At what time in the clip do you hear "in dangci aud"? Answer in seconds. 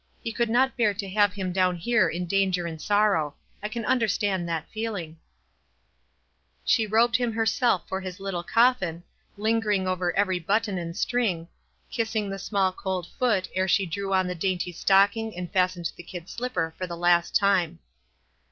2.09-2.81